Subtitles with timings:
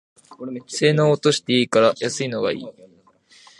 [0.65, 2.65] 性能落としていいから安いのがいい